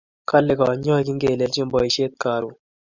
[0.29, 2.55] Kale kanyaik ingelelechin poishet karun.